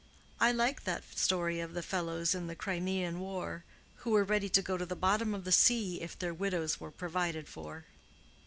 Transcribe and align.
I 0.39 0.51
like 0.51 0.85
that 0.85 1.15
story 1.15 1.59
of 1.59 1.75
the 1.75 1.83
fellows 1.83 2.33
in 2.33 2.47
the 2.47 2.55
Crimean 2.55 3.19
war, 3.19 3.63
who 3.97 4.09
were 4.09 4.23
ready 4.23 4.49
to 4.49 4.61
go 4.63 4.75
to 4.75 4.83
the 4.87 4.95
bottom 4.95 5.35
of 5.35 5.43
the 5.43 5.51
sea 5.51 6.01
if 6.01 6.17
their 6.17 6.33
widows 6.33 6.79
were 6.79 6.89
provided 6.89 7.47
for." 7.47 7.85